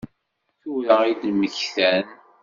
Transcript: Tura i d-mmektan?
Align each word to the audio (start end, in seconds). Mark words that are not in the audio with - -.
Tura 0.61 0.97
i 1.11 1.13
d-mmektan? 1.21 2.05